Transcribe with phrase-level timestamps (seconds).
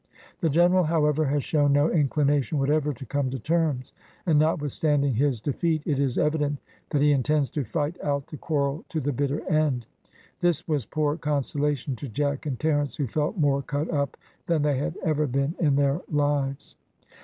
[0.39, 3.93] The general, however, has shown no inclination whatever to come to terms;
[4.25, 6.57] and not withstanding his defeat, it is evident
[6.89, 9.85] that he intends to fight out the quarrel to the bitter end."
[10.39, 14.17] This was poor consolation to Jack and Terence, who felt more cut up
[14.47, 16.75] than they had ever been in their lives.